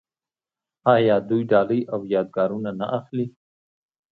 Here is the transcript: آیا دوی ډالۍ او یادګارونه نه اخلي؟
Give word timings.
آیا 0.93 1.15
دوی 1.29 1.41
ډالۍ 1.51 1.81
او 1.93 1.99
یادګارونه 2.13 2.71
نه 2.79 2.87
اخلي؟ 2.99 3.27